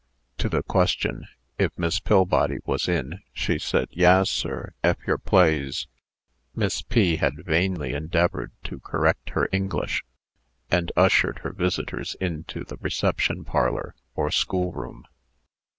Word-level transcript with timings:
To 0.39 0.49
the 0.49 0.63
question, 0.63 1.27
if 1.59 1.77
Miss 1.77 1.99
Pillbody 1.99 2.57
was 2.65 2.89
in, 2.89 3.21
she 3.33 3.59
said, 3.59 3.87
"Yaas, 3.91 4.31
sir, 4.31 4.73
ef 4.83 4.97
yer 5.05 5.19
plaze" 5.19 5.85
(Miss 6.55 6.81
P. 6.81 7.17
had 7.17 7.45
vainly 7.45 7.93
endeavored 7.93 8.51
to 8.63 8.79
correct 8.79 9.29
her 9.29 9.47
English), 9.51 10.03
and 10.71 10.91
ushered 10.95 11.37
her 11.43 11.51
visitors 11.53 12.15
into 12.19 12.63
the 12.63 12.77
reception 12.77 13.45
parlor, 13.45 13.93
or 14.15 14.31
schoolroom. 14.31 15.05